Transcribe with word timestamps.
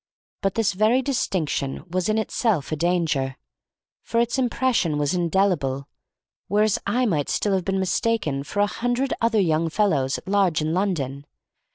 But 0.41 0.55
this 0.55 0.73
very 0.73 1.03
distinction 1.03 1.83
was 1.87 2.09
in 2.09 2.17
itself 2.17 2.71
a 2.71 2.75
danger, 2.75 3.35
for 4.01 4.19
its 4.19 4.39
impression 4.39 4.97
was 4.97 5.13
indelible, 5.13 5.87
whereas 6.47 6.79
I 6.87 7.05
might 7.05 7.29
still 7.29 7.53
have 7.53 7.65
been 7.65 7.79
mistaken 7.79 8.43
for 8.43 8.61
a 8.61 8.65
hundred 8.65 9.13
other 9.21 9.39
young 9.39 9.69
fellows 9.69 10.17
at 10.17 10.27
large 10.27 10.59
in 10.59 10.73
London. 10.73 11.27